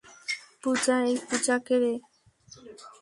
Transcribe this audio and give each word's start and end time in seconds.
পূজা, 0.61 0.95
এই 1.09 1.15
পুজা 1.27 1.55
কেরে? 1.67 1.93